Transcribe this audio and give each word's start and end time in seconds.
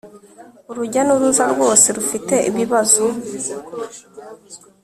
urujya 0.71 1.01
n'uruza 1.03 1.43
rwose 1.53 1.87
rufite 1.97 2.35
ibibazo 2.49 3.03